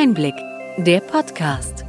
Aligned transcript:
Einblick, 0.00 0.36
der 0.76 1.00
Podcast. 1.00 1.84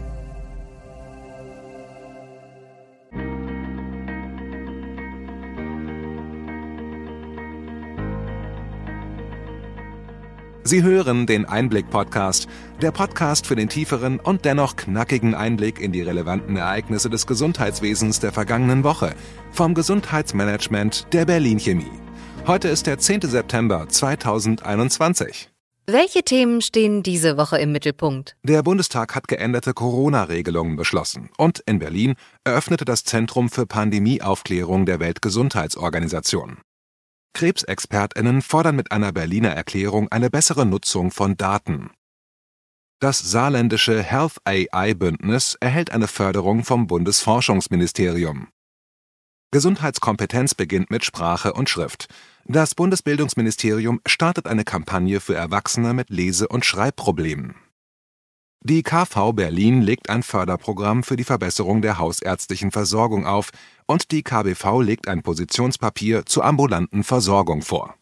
Sie 10.63 10.81
hören 10.81 11.27
den 11.27 11.45
Einblick-Podcast, 11.45 12.47
der 12.81 12.89
Podcast 12.89 13.45
für 13.45 13.55
den 13.55 13.69
tieferen 13.69 14.19
und 14.19 14.43
dennoch 14.43 14.75
knackigen 14.75 15.35
Einblick 15.35 15.79
in 15.79 15.91
die 15.91 16.01
relevanten 16.01 16.57
Ereignisse 16.57 17.11
des 17.11 17.27
Gesundheitswesens 17.27 18.19
der 18.19 18.31
vergangenen 18.31 18.83
Woche 18.83 19.13
vom 19.51 19.75
Gesundheitsmanagement 19.75 21.13
der 21.13 21.25
Berlin 21.25 21.59
Chemie. 21.59 21.91
Heute 22.47 22.69
ist 22.69 22.87
der 22.87 22.97
10. 22.97 23.21
September 23.21 23.87
2021. 23.87 25.51
Welche 25.91 26.21
Themen 26.21 26.61
stehen 26.61 27.01
diese 27.01 27.35
Woche 27.35 27.57
im 27.57 27.71
Mittelpunkt? 27.71 28.35
Der 28.43 28.61
Bundestag 28.61 29.15
hat 29.15 29.27
geänderte 29.27 29.73
Corona-Regelungen 29.73 30.75
beschlossen 30.75 31.31
und 31.35 31.63
in 31.65 31.79
Berlin 31.79 32.13
eröffnete 32.43 32.85
das 32.85 33.05
Zentrum 33.05 33.49
für 33.49 33.65
Pandemieaufklärung 33.65 34.85
der 34.85 34.99
Weltgesundheitsorganisation. 34.99 36.59
Krebsexpertinnen 37.33 38.43
fordern 38.43 38.75
mit 38.75 38.91
einer 38.91 39.11
Berliner 39.11 39.49
Erklärung 39.49 40.11
eine 40.11 40.29
bessere 40.29 40.63
Nutzung 40.63 41.09
von 41.09 41.37
Daten. 41.37 41.89
Das 42.99 43.17
saarländische 43.17 44.03
Health 44.03 44.37
AI 44.43 44.93
Bündnis 44.93 45.57
erhält 45.59 45.91
eine 45.91 46.07
Förderung 46.07 46.65
vom 46.65 46.85
Bundesforschungsministerium. 46.85 48.49
Gesundheitskompetenz 49.51 50.53
beginnt 50.53 50.91
mit 50.91 51.03
Sprache 51.03 51.53
und 51.53 51.67
Schrift. 51.67 52.05
Das 52.51 52.73
Bundesbildungsministerium 52.73 54.01
startet 54.07 54.47
eine 54.47 54.63
Kampagne 54.63 55.19
für 55.19 55.35
Erwachsene 55.35 55.93
mit 55.93 56.09
Lese- 56.09 56.47
und 56.47 56.65
Schreibproblemen. 56.65 57.53
Die 58.63 58.81
KV 58.81 59.33
Berlin 59.33 59.83
legt 59.83 60.09
ein 60.09 60.23
Förderprogramm 60.23 61.03
für 61.03 61.15
die 61.15 61.23
Verbesserung 61.23 61.83
der 61.83 61.99
hausärztlichen 61.99 62.71
Versorgung 62.71 63.27
auf 63.27 63.51
und 63.85 64.09
die 64.09 64.23
KBV 64.23 64.81
legt 64.81 65.07
ein 65.07 65.21
Positionspapier 65.21 66.25
zur 66.25 66.43
ambulanten 66.43 67.03
Versorgung 67.03 67.61
vor. 67.61 67.93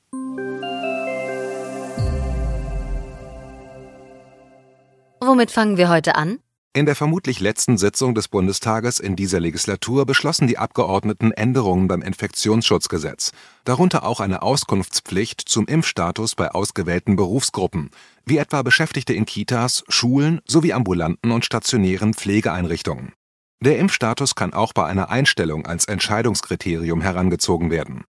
Womit 5.20 5.52
fangen 5.52 5.76
wir 5.76 5.90
heute 5.90 6.16
an? 6.16 6.40
In 6.78 6.86
der 6.86 6.96
vermutlich 6.96 7.40
letzten 7.40 7.80
Sitzung 7.80 8.14
des 8.14 8.28
Bundestages 8.28 9.00
in 9.00 9.16
dieser 9.16 9.40
Legislatur 9.40 10.06
beschlossen 10.06 10.46
die 10.46 10.60
Abgeordneten 10.60 11.32
Änderungen 11.32 11.88
beim 11.88 12.04
Infektionsschutzgesetz, 12.04 13.32
darunter 13.64 14.06
auch 14.06 14.20
eine 14.20 14.44
Auskunftspflicht 14.44 15.42
zum 15.42 15.66
Impfstatus 15.66 16.36
bei 16.36 16.52
ausgewählten 16.52 17.16
Berufsgruppen, 17.16 17.90
wie 18.28 18.38
etwa 18.38 18.62
Beschäftigte 18.62 19.16
in 19.16 19.26
Kitas, 19.26 19.86
Schulen 19.88 20.40
sowie 20.46 20.72
ambulanten 20.74 21.32
und 21.32 21.46
stationären 21.46 22.14
Pflegeeinrichtungen. 22.14 23.14
Der 23.60 23.80
Impfstatus 23.80 24.36
kann 24.36 24.54
auch 24.54 24.74
bei 24.74 24.86
einer 24.86 25.10
Einstellung 25.10 25.66
als 25.66 25.86
Entscheidungskriterium 25.86 27.02
herangezogen 27.02 27.72
werden. 27.72 28.04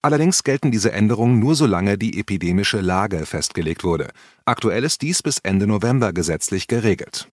Allerdings 0.00 0.44
gelten 0.44 0.70
diese 0.70 0.92
Änderungen 0.92 1.40
nur 1.40 1.56
solange 1.56 1.98
die 1.98 2.18
epidemische 2.18 2.80
Lage 2.80 3.26
festgelegt 3.26 3.84
wurde. 3.84 4.08
Aktuell 4.46 4.84
ist 4.84 5.02
dies 5.02 5.22
bis 5.22 5.40
Ende 5.40 5.66
November 5.66 6.14
gesetzlich 6.14 6.68
geregelt. 6.68 7.28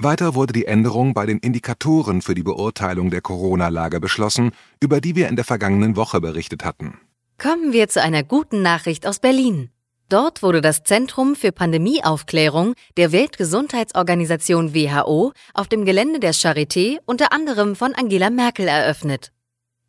Weiter 0.00 0.36
wurde 0.36 0.52
die 0.52 0.66
Änderung 0.66 1.12
bei 1.12 1.26
den 1.26 1.38
Indikatoren 1.38 2.22
für 2.22 2.36
die 2.36 2.44
Beurteilung 2.44 3.10
der 3.10 3.20
Corona-Lage 3.20 3.98
beschlossen, 3.98 4.52
über 4.80 5.00
die 5.00 5.16
wir 5.16 5.28
in 5.28 5.34
der 5.34 5.44
vergangenen 5.44 5.96
Woche 5.96 6.20
berichtet 6.20 6.64
hatten. 6.64 7.00
Kommen 7.36 7.72
wir 7.72 7.88
zu 7.88 8.00
einer 8.00 8.22
guten 8.22 8.62
Nachricht 8.62 9.08
aus 9.08 9.18
Berlin. 9.18 9.70
Dort 10.08 10.42
wurde 10.42 10.60
das 10.60 10.84
Zentrum 10.84 11.34
für 11.34 11.50
Pandemieaufklärung 11.50 12.74
der 12.96 13.10
Weltgesundheitsorganisation 13.10 14.72
WHO 14.72 15.32
auf 15.52 15.66
dem 15.66 15.84
Gelände 15.84 16.20
der 16.20 16.32
Charité 16.32 16.98
unter 17.04 17.32
anderem 17.32 17.74
von 17.74 17.92
Angela 17.94 18.30
Merkel 18.30 18.68
eröffnet. 18.68 19.32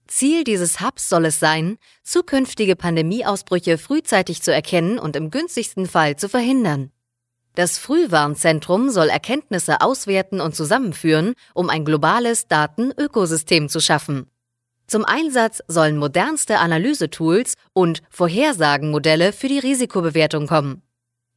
Ziel 0.07 0.43
dieses 0.43 0.81
Hubs 0.81 1.07
soll 1.07 1.25
es 1.25 1.39
sein, 1.39 1.77
zukünftige 2.03 2.75
Pandemieausbrüche 2.75 3.77
frühzeitig 3.77 4.41
zu 4.41 4.51
erkennen 4.51 4.97
und 4.97 5.15
im 5.15 5.29
günstigsten 5.29 5.85
Fall 5.85 6.15
zu 6.15 6.27
verhindern. 6.27 6.91
Das 7.55 7.77
Frühwarnzentrum 7.77 8.89
soll 8.89 9.09
Erkenntnisse 9.09 9.81
auswerten 9.81 10.39
und 10.39 10.55
zusammenführen, 10.55 11.33
um 11.53 11.69
ein 11.69 11.85
globales 11.85 12.47
Datenökosystem 12.47 13.69
zu 13.69 13.79
schaffen. 13.79 14.29
Zum 14.87 15.05
Einsatz 15.05 15.61
sollen 15.67 15.97
modernste 15.97 16.57
Analysetools 16.59 17.55
und 17.73 18.01
Vorhersagenmodelle 18.09 19.33
für 19.33 19.47
die 19.47 19.59
Risikobewertung 19.59 20.47
kommen. 20.47 20.81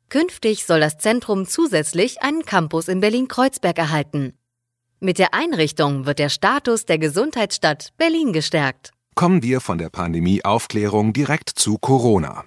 Künftig 0.09 0.65
soll 0.65 0.81
das 0.81 0.99
Zentrum 0.99 1.47
zusätzlich 1.47 2.23
einen 2.23 2.45
Campus 2.45 2.89
in 2.89 3.01
Berlin-Kreuzberg 3.01 3.79
erhalten. 3.79 4.35
Mit 5.01 5.19
der 5.19 5.35
Einrichtung 5.35 6.07
wird 6.07 6.19
der 6.19 6.29
Status 6.29 6.87
der 6.87 6.99
Gesundheitsstadt 6.99 7.93
Berlin 7.97 8.33
gestärkt. 8.33 8.93
Kommen 9.15 9.43
wir 9.43 9.61
von 9.61 9.79
der 9.79 9.91
Pandemieaufklärung 9.91 11.13
direkt 11.13 11.51
zu 11.51 11.77
Corona. 11.79 12.45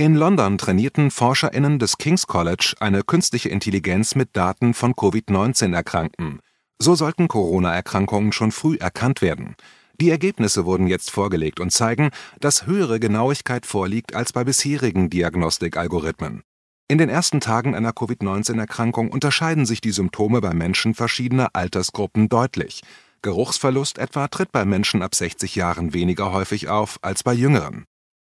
In 0.00 0.14
London 0.14 0.56
trainierten 0.56 1.10
ForscherInnen 1.10 1.78
des 1.78 1.98
King's 1.98 2.26
College 2.26 2.72
eine 2.80 3.02
künstliche 3.02 3.50
Intelligenz 3.50 4.14
mit 4.14 4.34
Daten 4.34 4.72
von 4.72 4.96
Covid-19-Erkrankten. 4.96 6.40
So 6.78 6.94
sollten 6.94 7.28
Corona-Erkrankungen 7.28 8.32
schon 8.32 8.50
früh 8.50 8.78
erkannt 8.80 9.20
werden. 9.20 9.56
Die 10.00 10.08
Ergebnisse 10.08 10.64
wurden 10.64 10.86
jetzt 10.86 11.10
vorgelegt 11.10 11.60
und 11.60 11.70
zeigen, 11.70 12.08
dass 12.40 12.64
höhere 12.66 12.98
Genauigkeit 12.98 13.66
vorliegt 13.66 14.14
als 14.14 14.32
bei 14.32 14.42
bisherigen 14.42 15.10
Diagnostikalgorithmen. 15.10 16.44
In 16.88 16.96
den 16.96 17.10
ersten 17.10 17.40
Tagen 17.40 17.74
einer 17.74 17.92
Covid-19-Erkrankung 17.92 19.10
unterscheiden 19.10 19.66
sich 19.66 19.82
die 19.82 19.92
Symptome 19.92 20.40
bei 20.40 20.54
Menschen 20.54 20.94
verschiedener 20.94 21.50
Altersgruppen 21.52 22.30
deutlich. 22.30 22.80
Geruchsverlust 23.20 23.98
etwa 23.98 24.28
tritt 24.28 24.50
bei 24.50 24.64
Menschen 24.64 25.02
ab 25.02 25.14
60 25.14 25.56
Jahren 25.56 25.92
weniger 25.92 26.32
häufig 26.32 26.70
auf 26.70 26.98
als 27.02 27.22
bei 27.22 27.34
Jüngeren. 27.34 27.84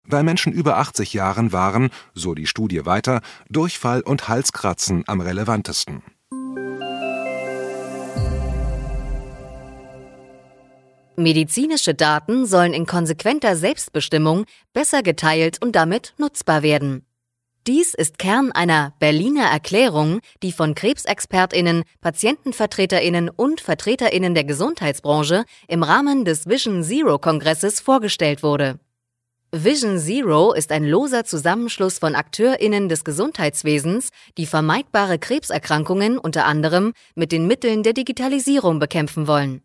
Bei 0.07 0.21
Menschen 0.21 0.51
über 0.51 0.77
80 0.77 1.13
Jahren 1.13 1.53
waren, 1.53 1.89
so 2.13 2.35
die 2.35 2.45
Studie 2.45 2.85
weiter, 2.85 3.21
Durchfall 3.49 4.01
und 4.01 4.27
Halskratzen 4.27 5.03
am 5.07 5.21
relevantesten. 5.21 6.03
Medizinische 11.15 11.93
Daten 11.93 12.45
sollen 12.45 12.73
in 12.73 12.85
konsequenter 12.85 13.55
Selbstbestimmung 13.55 14.45
besser 14.73 15.03
geteilt 15.03 15.61
und 15.61 15.75
damit 15.75 16.15
nutzbar 16.17 16.63
werden. 16.63 17.05
Dies 17.65 17.93
ist 17.93 18.17
Kern 18.17 18.51
einer 18.51 18.93
Berliner 18.99 19.45
Erklärung, 19.45 20.19
die 20.41 20.51
von 20.51 20.75
Krebsexpertinnen, 20.75 21.83
Patientenvertreterinnen 22.01 23.29
und 23.29 23.61
Vertreterinnen 23.61 24.35
der 24.35 24.43
Gesundheitsbranche 24.43 25.45
im 25.69 25.81
Rahmen 25.81 26.25
des 26.25 26.45
Vision 26.45 26.83
Zero 26.83 27.19
Kongresses 27.19 27.79
vorgestellt 27.79 28.43
wurde. 28.43 28.79
Vision 29.55 29.99
Zero 29.99 30.51
ist 30.53 30.71
ein 30.71 30.83
loser 30.83 31.25
Zusammenschluss 31.25 31.99
von 31.99 32.15
AkteurInnen 32.15 32.89
des 32.89 33.03
Gesundheitswesens, 33.03 34.09
die 34.35 34.47
vermeidbare 34.47 35.19
Krebserkrankungen 35.19 36.17
unter 36.17 36.45
anderem 36.45 36.93
mit 37.13 37.31
den 37.31 37.45
Mitteln 37.45 37.83
der 37.83 37.93
Digitalisierung 37.93 38.79
bekämpfen 38.79 39.27
wollen. 39.27 39.61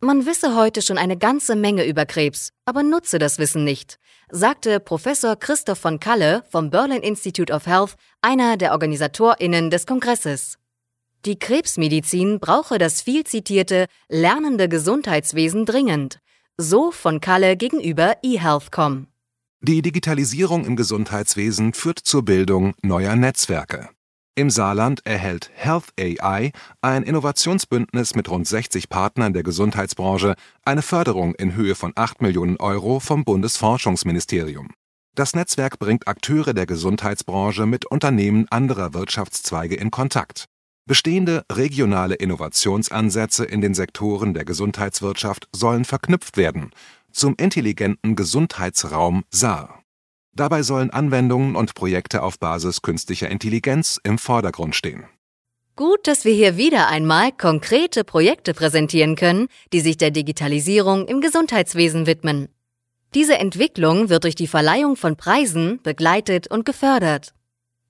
Man 0.00 0.26
wisse 0.26 0.54
heute 0.56 0.82
schon 0.82 0.98
eine 0.98 1.16
ganze 1.16 1.56
Menge 1.56 1.86
über 1.86 2.04
Krebs, 2.04 2.50
aber 2.66 2.82
nutze 2.82 3.18
das 3.18 3.38
Wissen 3.38 3.64
nicht, 3.64 3.98
sagte 4.28 4.78
Professor 4.78 5.36
Christoph 5.36 5.78
von 5.78 6.00
Kalle 6.00 6.44
vom 6.50 6.68
Berlin 6.68 7.00
Institute 7.00 7.50
of 7.50 7.64
Health, 7.64 7.94
einer 8.20 8.58
der 8.58 8.72
OrganisatorInnen 8.72 9.70
des 9.70 9.86
Kongresses. 9.86 10.58
Die 11.24 11.38
Krebsmedizin 11.38 12.40
brauche 12.40 12.76
das 12.76 13.00
viel 13.00 13.24
zitierte 13.24 13.86
lernende 14.10 14.68
Gesundheitswesen 14.68 15.64
dringend, 15.64 16.18
so 16.58 16.90
von 16.90 17.22
Kalle 17.22 17.56
gegenüber 17.56 18.18
eHealth.com. 18.22 19.06
Die 19.66 19.80
Digitalisierung 19.80 20.66
im 20.66 20.76
Gesundheitswesen 20.76 21.72
führt 21.72 21.98
zur 21.98 22.22
Bildung 22.22 22.74
neuer 22.82 23.16
Netzwerke. 23.16 23.88
Im 24.34 24.50
Saarland 24.50 25.00
erhält 25.06 25.50
Health 25.54 25.86
AI, 25.98 26.52
ein 26.82 27.02
Innovationsbündnis 27.02 28.14
mit 28.14 28.28
rund 28.28 28.46
60 28.46 28.90
Partnern 28.90 29.32
der 29.32 29.42
Gesundheitsbranche, 29.42 30.34
eine 30.66 30.82
Förderung 30.82 31.34
in 31.36 31.54
Höhe 31.54 31.74
von 31.76 31.92
8 31.94 32.20
Millionen 32.20 32.58
Euro 32.58 33.00
vom 33.00 33.24
Bundesforschungsministerium. 33.24 34.68
Das 35.14 35.34
Netzwerk 35.34 35.78
bringt 35.78 36.08
Akteure 36.08 36.52
der 36.52 36.66
Gesundheitsbranche 36.66 37.64
mit 37.64 37.86
Unternehmen 37.86 38.44
anderer 38.50 38.92
Wirtschaftszweige 38.92 39.76
in 39.76 39.90
Kontakt. 39.90 40.44
Bestehende 40.86 41.46
regionale 41.50 42.16
Innovationsansätze 42.16 43.46
in 43.46 43.62
den 43.62 43.72
Sektoren 43.72 44.34
der 44.34 44.44
Gesundheitswirtschaft 44.44 45.48
sollen 45.52 45.86
verknüpft 45.86 46.36
werden 46.36 46.70
zum 47.14 47.34
intelligenten 47.38 48.16
Gesundheitsraum 48.16 49.24
SAR. 49.30 49.82
Dabei 50.36 50.62
sollen 50.62 50.90
Anwendungen 50.90 51.54
und 51.54 51.74
Projekte 51.74 52.22
auf 52.22 52.38
Basis 52.38 52.82
künstlicher 52.82 53.28
Intelligenz 53.28 54.00
im 54.02 54.18
Vordergrund 54.18 54.74
stehen. 54.74 55.04
Gut, 55.76 56.06
dass 56.06 56.24
wir 56.24 56.34
hier 56.34 56.56
wieder 56.56 56.88
einmal 56.88 57.32
konkrete 57.32 58.04
Projekte 58.04 58.54
präsentieren 58.54 59.16
können, 59.16 59.48
die 59.72 59.80
sich 59.80 59.96
der 59.96 60.10
Digitalisierung 60.10 61.06
im 61.06 61.20
Gesundheitswesen 61.20 62.06
widmen. 62.06 62.48
Diese 63.14 63.38
Entwicklung 63.38 64.08
wird 64.08 64.24
durch 64.24 64.34
die 64.34 64.46
Verleihung 64.46 64.96
von 64.96 65.16
Preisen 65.16 65.80
begleitet 65.82 66.48
und 66.48 66.64
gefördert. 66.64 67.32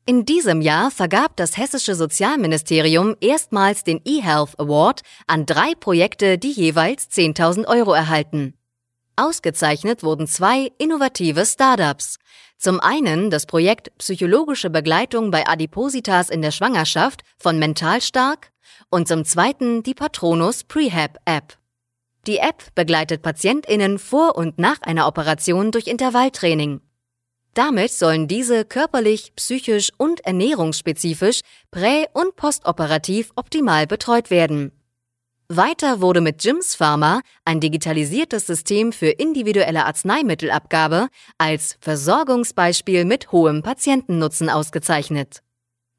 In 0.07 0.27
diesem 0.27 0.61
Jahr 0.61 0.91
vergab 0.91 1.37
das 1.37 1.57
hessische 1.57 1.95
Sozialministerium 1.95 3.17
erstmals 3.23 3.85
den 3.85 4.03
eHealth 4.05 4.59
Award 4.59 5.01
an 5.27 5.47
drei 5.47 5.75
Projekte, 5.75 6.37
die 6.37 6.53
jeweils 6.53 7.11
10.000 7.11 7.67
Euro 7.67 7.95
erhalten. 7.95 8.53
Ausgezeichnet 9.17 10.03
wurden 10.03 10.27
zwei 10.27 10.73
innovative 10.79 11.47
Startups. 11.47 12.17
Zum 12.59 12.81
einen 12.81 13.31
das 13.31 13.47
Projekt 13.47 13.97
Psychologische 13.99 14.71
Begleitung 14.71 15.31
bei 15.31 15.47
Adipositas 15.47 16.31
in 16.31 16.43
der 16.43 16.51
Schwangerschaft 16.51 17.23
von 17.39 17.59
Mental 17.59 18.01
Stark 18.01 18.51
und 18.91 19.07
zum 19.07 19.25
zweiten 19.25 19.83
die 19.83 19.95
Patronus 19.95 20.65
Prehab 20.65 21.19
App. 21.25 21.59
Die 22.27 22.39
App 22.39 22.75
begleitet 22.75 23.23
PatientInnen 23.23 23.99
vor 23.99 24.37
und 24.37 24.59
nach 24.59 24.81
einer 24.83 25.07
Operation 25.07 25.71
durch 25.71 25.87
Intervalltraining. 25.87 26.81
Damit 27.53 27.93
sollen 27.93 28.27
diese 28.27 28.65
körperlich, 28.65 29.35
psychisch 29.37 29.91
und 29.97 30.27
ernährungsspezifisch 30.27 31.41
prä- 31.71 32.07
und 32.13 32.35
postoperativ 32.35 33.31
optimal 33.37 33.87
betreut 33.87 34.31
werden. 34.31 34.73
Weiter 35.49 36.01
wurde 36.01 36.23
mit 36.23 36.43
Jims 36.43 36.75
Pharma 36.75 37.21
ein 37.45 37.61
digitalisiertes 37.61 38.47
System 38.47 38.93
für 38.93 39.09
individuelle 39.09 39.85
Arzneimittelabgabe 39.85 41.09
als 41.37 41.77
Versorgungsbeispiel 41.81 43.05
mit 43.05 43.31
hohem 43.31 43.63
Patientennutzen 43.63 44.49
ausgezeichnet. 44.49 45.43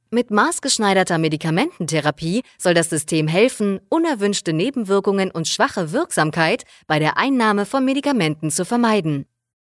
Mit 0.10 0.32
maßgeschneiderter 0.32 1.20
Medikamententherapie 1.20 2.42
soll 2.58 2.74
das 2.74 2.90
System 2.90 3.28
helfen, 3.28 3.80
unerwünschte 3.90 4.52
Nebenwirkungen 4.52 5.30
und 5.30 5.48
schwache 5.48 5.92
Wirksamkeit 5.92 6.64
bei 6.88 6.98
der 6.98 7.18
Einnahme 7.18 7.68
von 7.68 7.86
Medikamenten 7.86 8.50
zu 8.50 8.66
vermeiden. 8.66 9.26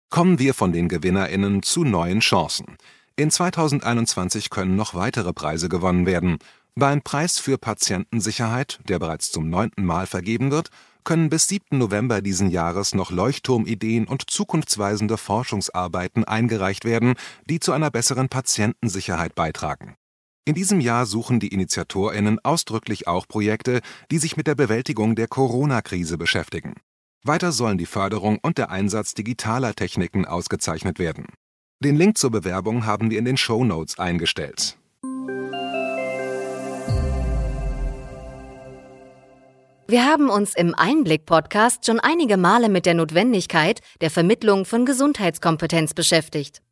Kommen 0.08 0.38
wir 0.38 0.54
von 0.54 0.72
den 0.72 0.88
Gewinnerinnen 0.88 1.64
zu 1.64 1.82
neuen 1.82 2.20
Chancen. 2.20 2.76
In 3.16 3.30
2021 3.30 4.50
können 4.50 4.76
noch 4.76 4.94
weitere 4.94 5.32
Preise 5.32 5.68
gewonnen 5.68 6.06
werden. 6.06 6.38
Beim 6.76 7.02
Preis 7.02 7.38
für 7.38 7.56
Patientensicherheit, 7.56 8.80
der 8.88 8.98
bereits 8.98 9.30
zum 9.30 9.48
neunten 9.48 9.84
Mal 9.84 10.08
vergeben 10.08 10.50
wird, 10.50 10.70
können 11.04 11.30
bis 11.30 11.46
7. 11.46 11.78
November 11.78 12.20
diesen 12.20 12.50
Jahres 12.50 12.96
noch 12.96 13.12
Leuchtturmideen 13.12 14.08
und 14.08 14.28
zukunftsweisende 14.28 15.16
Forschungsarbeiten 15.16 16.24
eingereicht 16.24 16.84
werden, 16.84 17.14
die 17.48 17.60
zu 17.60 17.70
einer 17.70 17.92
besseren 17.92 18.28
Patientensicherheit 18.28 19.36
beitragen. 19.36 19.94
In 20.46 20.56
diesem 20.56 20.80
Jahr 20.80 21.06
suchen 21.06 21.38
die 21.38 21.54
Initiatorinnen 21.54 22.40
ausdrücklich 22.42 23.06
auch 23.06 23.28
Projekte, 23.28 23.80
die 24.10 24.18
sich 24.18 24.36
mit 24.36 24.48
der 24.48 24.56
Bewältigung 24.56 25.14
der 25.14 25.28
Corona-Krise 25.28 26.18
beschäftigen. 26.18 26.74
Weiter 27.22 27.52
sollen 27.52 27.78
die 27.78 27.86
Förderung 27.86 28.40
und 28.42 28.58
der 28.58 28.70
Einsatz 28.70 29.14
digitaler 29.14 29.76
Techniken 29.76 30.24
ausgezeichnet 30.26 30.98
werden. 30.98 31.26
Den 31.78 31.94
Link 31.94 32.18
zur 32.18 32.32
Bewerbung 32.32 32.84
haben 32.84 33.10
wir 33.10 33.18
in 33.20 33.24
den 33.24 33.36
Show 33.36 33.64
Notes 33.64 34.00
eingestellt. 34.00 34.76
Wir 39.94 40.06
haben 40.06 40.28
uns 40.28 40.56
im 40.56 40.74
Einblick-Podcast 40.74 41.86
schon 41.86 42.00
einige 42.00 42.36
Male 42.36 42.68
mit 42.68 42.84
der 42.84 42.94
Notwendigkeit 42.94 43.78
der 44.00 44.10
Vermittlung 44.10 44.64
von 44.64 44.84
Gesundheitskompetenz 44.84 45.94
beschäftigt. 45.94 46.62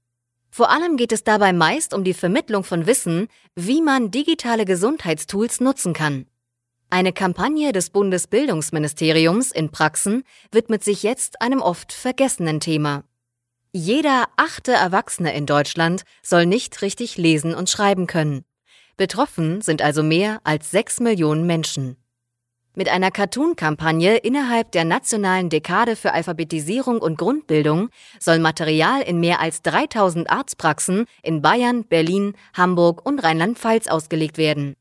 Vor 0.50 0.72
allem 0.72 0.96
geht 0.96 1.12
es 1.12 1.22
dabei 1.22 1.52
meist 1.52 1.94
um 1.94 2.02
die 2.02 2.14
Vermittlung 2.14 2.64
von 2.64 2.86
Wissen, 2.86 3.28
wie 3.54 3.80
man 3.80 4.10
digitale 4.10 4.64
Gesundheitstools 4.64 5.60
nutzen 5.60 5.92
kann. 5.92 6.26
Eine 6.90 7.12
Kampagne 7.12 7.70
des 7.70 7.90
Bundesbildungsministeriums 7.90 9.52
in 9.52 9.70
Praxen 9.70 10.24
widmet 10.50 10.82
sich 10.82 11.04
jetzt 11.04 11.40
einem 11.42 11.60
oft 11.60 11.92
vergessenen 11.92 12.58
Thema. 12.58 13.04
Jeder 13.70 14.30
achte 14.36 14.72
Erwachsene 14.72 15.32
in 15.32 15.46
Deutschland 15.46 16.02
soll 16.24 16.44
nicht 16.44 16.82
richtig 16.82 17.18
lesen 17.18 17.54
und 17.54 17.70
schreiben 17.70 18.08
können. 18.08 18.44
Betroffen 18.96 19.60
sind 19.60 19.80
also 19.80 20.02
mehr 20.02 20.40
als 20.42 20.72
sechs 20.72 20.98
Millionen 20.98 21.46
Menschen. 21.46 22.01
Mit 22.74 22.88
einer 22.88 23.10
Cartoon-Kampagne 23.10 24.16
innerhalb 24.16 24.72
der 24.72 24.86
nationalen 24.86 25.50
Dekade 25.50 25.94
für 25.94 26.14
Alphabetisierung 26.14 27.02
und 27.02 27.18
Grundbildung 27.18 27.90
soll 28.18 28.38
Material 28.38 29.02
in 29.02 29.20
mehr 29.20 29.40
als 29.40 29.60
3000 29.60 30.30
Arztpraxen 30.30 31.04
in 31.22 31.42
Bayern, 31.42 31.84
Berlin, 31.84 32.34
Hamburg 32.54 33.04
und 33.04 33.22
Rheinland-Pfalz 33.22 33.88
ausgelegt 33.88 34.38
werden. 34.38 34.74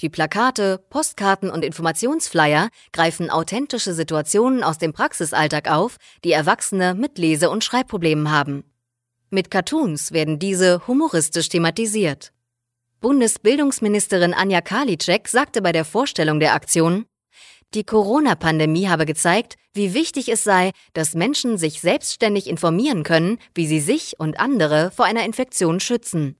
Die 0.00 0.08
Plakate, 0.08 0.78
Postkarten 0.90 1.50
und 1.50 1.64
Informationsflyer 1.64 2.68
greifen 2.92 3.30
authentische 3.30 3.94
Situationen 3.94 4.64
aus 4.64 4.78
dem 4.78 4.92
Praxisalltag 4.92 5.70
auf, 5.70 5.98
die 6.24 6.32
Erwachsene 6.32 6.94
mit 6.94 7.16
Lese- 7.16 7.50
und 7.50 7.62
Schreibproblemen 7.62 8.32
haben. 8.32 8.64
Mit 9.30 9.52
Cartoons 9.52 10.10
werden 10.10 10.40
diese 10.40 10.84
humoristisch 10.88 11.48
thematisiert. 11.48 12.32
Bundesbildungsministerin 13.00 14.34
Anja 14.34 14.60
Karliczek 14.60 15.28
sagte 15.28 15.62
bei 15.62 15.70
der 15.70 15.84
Vorstellung 15.84 16.40
der 16.40 16.54
Aktion, 16.54 17.06
die 17.74 17.84
Corona-Pandemie 17.84 18.88
habe 18.88 19.06
gezeigt, 19.06 19.56
wie 19.74 19.94
wichtig 19.94 20.28
es 20.28 20.42
sei, 20.42 20.72
dass 20.92 21.14
Menschen 21.14 21.56
sich 21.56 21.80
selbstständig 21.80 22.48
informieren 22.48 23.04
können, 23.04 23.38
wie 23.54 23.66
sie 23.66 23.80
sich 23.80 24.18
und 24.18 24.40
andere 24.40 24.90
vor 24.90 25.04
einer 25.04 25.24
Infektion 25.24 25.80
schützen. 25.80 26.36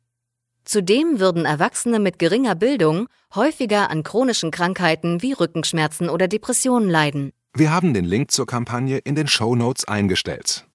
Zudem 0.65 1.21
würden 1.21 1.44
Erwachsene 1.44 1.99
mit 1.99 2.19
geringer 2.19 2.55
Bildung 2.55 3.09
häufiger 3.35 3.91
an 3.91 4.03
chronischen 4.03 4.50
Krankheiten 4.50 5.23
wie 5.23 5.32
Rückenschmerzen 5.32 6.09
oder 6.09 6.29
Depressionen 6.29 6.91
leiden. 6.91 7.32
Wir 7.55 7.73
haben 7.73 7.94
den 7.94 8.05
Link 8.05 8.31
zur 8.31 8.47
Kampagne 8.47 8.99
in 8.99 9.15
den 9.15 9.27
Show 9.27 9.56
Notes 9.56 9.87
eingestellt. 9.87 10.67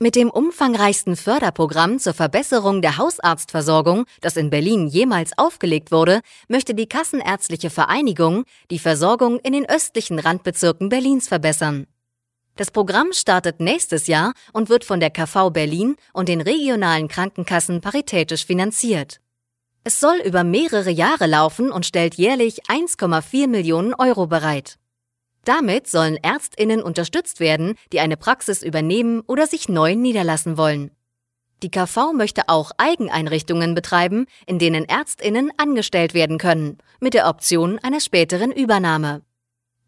Mit 0.00 0.16
dem 0.16 0.28
umfangreichsten 0.28 1.14
Förderprogramm 1.14 2.00
zur 2.00 2.14
Verbesserung 2.14 2.82
der 2.82 2.98
Hausarztversorgung, 2.98 4.06
das 4.20 4.36
in 4.36 4.50
Berlin 4.50 4.88
jemals 4.88 5.38
aufgelegt 5.38 5.92
wurde, 5.92 6.20
möchte 6.48 6.74
die 6.74 6.88
Kassenärztliche 6.88 7.70
Vereinigung 7.70 8.44
die 8.72 8.80
Versorgung 8.80 9.38
in 9.38 9.52
den 9.52 9.68
östlichen 9.68 10.18
Randbezirken 10.18 10.88
Berlins 10.88 11.28
verbessern. 11.28 11.86
Das 12.56 12.72
Programm 12.72 13.12
startet 13.12 13.60
nächstes 13.60 14.08
Jahr 14.08 14.32
und 14.52 14.68
wird 14.68 14.84
von 14.84 14.98
der 14.98 15.10
KV 15.10 15.50
Berlin 15.50 15.94
und 16.12 16.28
den 16.28 16.40
regionalen 16.40 17.06
Krankenkassen 17.06 17.80
paritätisch 17.80 18.44
finanziert. 18.44 19.20
Es 19.84 20.00
soll 20.00 20.16
über 20.24 20.42
mehrere 20.42 20.90
Jahre 20.90 21.26
laufen 21.26 21.70
und 21.70 21.86
stellt 21.86 22.14
jährlich 22.14 22.64
1,4 22.64 23.46
Millionen 23.46 23.94
Euro 23.94 24.26
bereit. 24.26 24.76
Damit 25.44 25.86
sollen 25.86 26.16
Ärztinnen 26.16 26.82
unterstützt 26.82 27.40
werden, 27.40 27.74
die 27.92 28.00
eine 28.00 28.16
Praxis 28.16 28.62
übernehmen 28.62 29.20
oder 29.26 29.46
sich 29.46 29.68
neu 29.68 29.94
niederlassen 29.94 30.56
wollen. 30.56 30.90
Die 31.62 31.70
KV 31.70 32.12
möchte 32.12 32.48
auch 32.48 32.72
Eigeneinrichtungen 32.76 33.74
betreiben, 33.74 34.26
in 34.46 34.58
denen 34.58 34.86
Ärztinnen 34.86 35.50
angestellt 35.56 36.12
werden 36.12 36.38
können, 36.38 36.78
mit 37.00 37.14
der 37.14 37.28
Option 37.28 37.78
einer 37.78 38.00
späteren 38.00 38.52
Übernahme. 38.52 39.22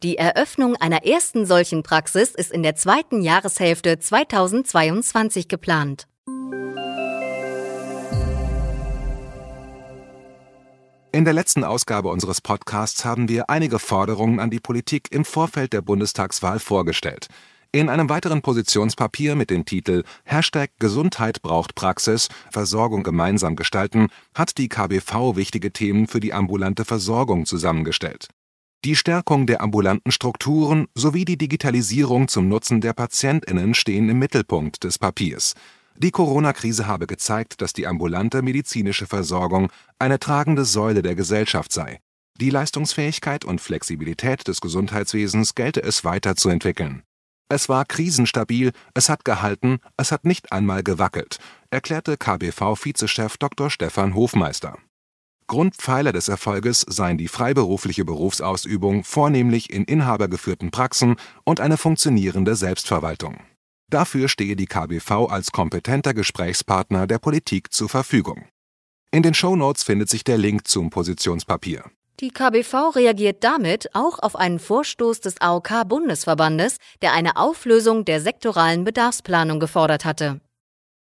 Die 0.03 0.19
Eröffnung 0.19 0.77
einer 0.77 1.05
ersten 1.05 1.47
solchen 1.47 1.83
Praxis 1.83 2.35
ist 2.35 2.53
in 2.53 2.63
der 2.63 2.77
zweiten 2.77 3.23
Jahreshälfte 3.23 3.99
2022 3.99 5.49
geplant. 5.49 6.07
In 11.17 11.25
der 11.25 11.33
letzten 11.33 11.65
Ausgabe 11.65 12.11
unseres 12.11 12.43
Podcasts 12.43 13.07
haben 13.07 13.31
wir 13.31 13.49
einige 13.49 13.79
Forderungen 13.79 14.39
an 14.39 14.51
die 14.51 14.61
Politik 14.61 15.09
im 15.13 15.25
Vorfeld 15.25 15.73
der 15.73 15.81
Bundestagswahl 15.81 16.59
vorgestellt. 16.59 17.29
In 17.73 17.89
einem 17.89 18.11
weiteren 18.11 18.43
Positionspapier 18.43 19.35
mit 19.35 19.49
dem 19.49 19.65
Titel 19.65 20.03
Hashtag 20.25 20.73
Gesundheit 20.79 21.41
braucht 21.41 21.75
Praxis, 21.75 22.29
Versorgung 22.51 23.03
gemeinsam 23.03 23.57
gestalten 23.57 24.09
hat 24.35 24.59
die 24.59 24.69
KBV 24.69 25.37
wichtige 25.37 25.73
Themen 25.73 26.07
für 26.07 26.21
die 26.21 26.35
ambulante 26.35 26.85
Versorgung 26.85 27.47
zusammengestellt. 27.47 28.29
Die 28.85 28.95
Stärkung 28.95 29.47
der 29.47 29.63
ambulanten 29.63 30.13
Strukturen 30.13 30.87
sowie 30.95 31.25
die 31.25 31.39
Digitalisierung 31.39 32.29
zum 32.29 32.47
Nutzen 32.47 32.83
der 32.83 32.93
Patientinnen 32.93 33.73
stehen 33.73 34.11
im 34.11 34.19
Mittelpunkt 34.19 34.85
des 34.85 34.99
Papiers. 34.99 35.55
Die 35.99 36.11
Corona-Krise 36.11 36.87
habe 36.87 37.07
gezeigt, 37.07 37.63
dass 37.63 37.73
die 37.73 37.87
ambulante 37.87 38.43
medizinische 38.43 39.07
Versorgung 39.07 39.71
eine 39.99 40.19
tragende 40.19 40.67
Säule 40.67 41.01
der 41.01 41.15
Gesellschaft 41.15 41.73
sei. 41.73 42.01
Die 42.39 42.51
Leistungsfähigkeit 42.51 43.47
und 43.47 43.63
Flexibilität 43.63 44.47
des 44.47 44.61
Gesundheitswesens 44.61 45.55
gelte 45.55 45.83
es 45.83 46.05
weiterzuentwickeln. 46.05 47.03
Es 47.49 47.71
war 47.71 47.87
krisenstabil, 47.87 48.73
es 48.93 49.09
hat 49.09 49.25
gehalten, 49.25 49.79
es 49.97 50.13
hat 50.13 50.27
nicht 50.27 50.53
einmal 50.53 50.83
gewackelt, 50.83 51.39
erklärte 51.71 52.19
KBV-Vizechef 52.19 53.39
Dr. 53.39 53.71
Stefan 53.71 54.15
Hofmeister. 54.15 54.77
Grundpfeiler 55.47 56.13
des 56.13 56.29
Erfolges 56.29 56.81
seien 56.81 57.17
die 57.17 57.29
freiberufliche 57.29 58.05
Berufsausübung 58.05 59.03
vornehmlich 59.05 59.73
in 59.73 59.85
inhabergeführten 59.85 60.73
Praxen 60.73 61.17
und 61.45 61.61
eine 61.61 61.79
funktionierende 61.79 62.55
Selbstverwaltung 62.57 63.39
Dafür 63.89 64.29
stehe 64.29 64.57
die 64.57 64.67
KBV 64.67 65.29
als 65.29 65.53
kompetenter 65.53 66.13
Gesprächspartner 66.13 67.07
der 67.07 67.19
Politik 67.19 67.73
zur 67.73 67.89
Verfügung. 67.89 68.47
In 69.13 69.23
den 69.23 69.35
Shownotes 69.35 69.85
findet 69.85 70.11
sich 70.11 70.25
der 70.25 70.39
Link 70.39 70.67
zum 70.67 70.91
Positionspapier. 70.91 71.85
Die 72.21 72.31
KBV 72.31 72.97
reagiert 72.97 73.45
damit 73.45 73.95
auch 73.95 74.19
auf 74.19 74.37
einen 74.37 74.59
Vorstoß 74.59 75.21
des 75.21 75.41
AOK-Bundesverbandes, 75.41 76.79
der 77.03 77.13
eine 77.13 77.37
Auflösung 77.37 78.05
der 78.05 78.21
sektoralen 78.21 78.85
Bedarfsplanung 78.85 79.61
gefordert 79.61 80.05
hatte. 80.05 80.41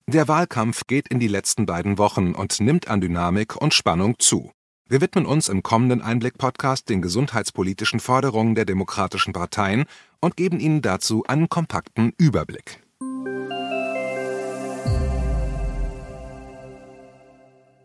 Der 0.09 0.27
Wahlkampf 0.27 0.87
geht 0.87 1.09
in 1.09 1.21
die 1.21 1.29
letzten 1.29 1.67
beiden 1.67 1.99
Wochen 1.99 2.35
und 2.35 2.61
nimmt 2.61 2.89
an 2.89 3.01
Dynamik 3.01 3.55
und 3.57 3.75
Spannung 3.75 4.19
zu. 4.19 4.51
Wir 4.93 5.01
widmen 5.01 5.25
uns 5.25 5.49
im 5.49 5.63
kommenden 5.63 6.03
Einblick-Podcast 6.03 6.91
den 6.91 7.01
gesundheitspolitischen 7.01 7.99
Forderungen 7.99 8.55
der 8.55 8.67
demokratischen 8.67 9.33
Parteien 9.33 9.87
und 10.21 10.37
geben 10.37 10.61
Ihnen 10.61 10.83
dazu 10.83 11.25
einen 11.27 11.49
kompakten 11.49 12.13
Überblick. 12.19 12.83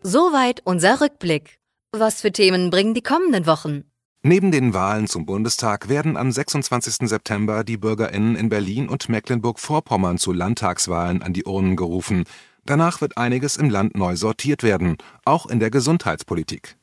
Soweit 0.02 0.60
unser 0.66 1.00
Rückblick. 1.00 1.58
Was 1.92 2.20
für 2.20 2.30
Themen 2.30 2.68
bringen 2.68 2.92
die 2.92 3.00
kommenden 3.00 3.46
Wochen? 3.46 3.84
Neben 4.22 4.52
den 4.52 4.74
Wahlen 4.74 5.06
zum 5.06 5.24
Bundestag 5.24 5.88
werden 5.88 6.18
am 6.18 6.30
26. 6.30 7.08
September 7.08 7.64
die 7.64 7.78
Bürgerinnen 7.78 8.36
in 8.36 8.50
Berlin 8.50 8.86
und 8.86 9.08
Mecklenburg-Vorpommern 9.08 10.18
zu 10.18 10.34
Landtagswahlen 10.34 11.22
an 11.22 11.32
die 11.32 11.44
Urnen 11.44 11.74
gerufen. 11.74 12.24
Danach 12.66 13.00
wird 13.00 13.16
einiges 13.16 13.56
im 13.56 13.70
Land 13.70 13.96
neu 13.96 14.14
sortiert 14.14 14.62
werden, 14.62 14.98
auch 15.24 15.46
in 15.46 15.58
der 15.58 15.70
Gesundheitspolitik. 15.70 16.77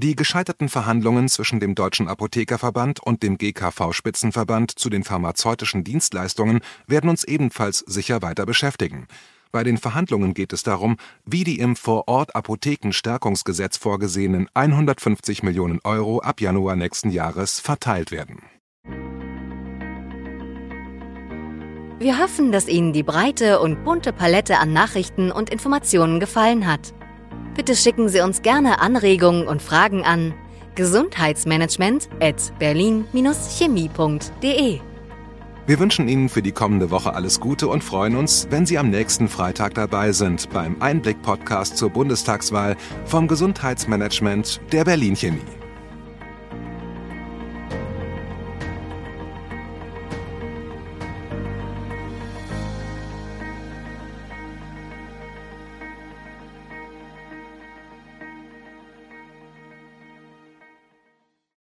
Die 0.00 0.14
gescheiterten 0.14 0.68
Verhandlungen 0.68 1.28
zwischen 1.28 1.58
dem 1.58 1.74
Deutschen 1.74 2.06
Apothekerverband 2.06 3.00
und 3.00 3.24
dem 3.24 3.36
GKV-Spitzenverband 3.36 4.78
zu 4.78 4.90
den 4.90 5.02
pharmazeutischen 5.02 5.82
Dienstleistungen 5.82 6.60
werden 6.86 7.10
uns 7.10 7.24
ebenfalls 7.24 7.80
sicher 7.80 8.22
weiter 8.22 8.46
beschäftigen. 8.46 9.08
Bei 9.50 9.64
den 9.64 9.76
Verhandlungen 9.76 10.34
geht 10.34 10.52
es 10.52 10.62
darum, 10.62 10.98
wie 11.26 11.42
die 11.42 11.58
im 11.58 11.74
Vorort-Apothekenstärkungsgesetz 11.74 13.76
vorgesehenen 13.76 14.48
150 14.54 15.42
Millionen 15.42 15.80
Euro 15.82 16.20
ab 16.20 16.40
Januar 16.40 16.76
nächsten 16.76 17.10
Jahres 17.10 17.58
verteilt 17.58 18.12
werden. 18.12 18.42
Wir 21.98 22.20
hoffen, 22.20 22.52
dass 22.52 22.68
Ihnen 22.68 22.92
die 22.92 23.02
breite 23.02 23.58
und 23.58 23.82
bunte 23.82 24.12
Palette 24.12 24.60
an 24.60 24.72
Nachrichten 24.72 25.32
und 25.32 25.50
Informationen 25.50 26.20
gefallen 26.20 26.68
hat. 26.68 26.94
Bitte 27.58 27.74
schicken 27.74 28.08
Sie 28.08 28.20
uns 28.20 28.42
gerne 28.42 28.80
Anregungen 28.80 29.48
und 29.48 29.60
Fragen 29.60 30.04
an 30.04 30.32
gesundheitsmanagement 30.76 32.08
at 32.20 32.56
berlin-chemie.de. 32.60 34.78
Wir 35.66 35.78
wünschen 35.80 36.06
Ihnen 36.06 36.28
für 36.28 36.40
die 36.40 36.52
kommende 36.52 36.92
Woche 36.92 37.14
alles 37.14 37.40
Gute 37.40 37.66
und 37.66 37.82
freuen 37.82 38.14
uns, 38.14 38.46
wenn 38.50 38.64
Sie 38.64 38.78
am 38.78 38.90
nächsten 38.90 39.26
Freitag 39.26 39.74
dabei 39.74 40.12
sind 40.12 40.48
beim 40.50 40.80
Einblick-Podcast 40.80 41.76
zur 41.76 41.90
Bundestagswahl 41.90 42.76
vom 43.04 43.26
Gesundheitsmanagement 43.26 44.60
der 44.70 44.84
Berlin 44.84 45.16
Chemie. 45.16 45.42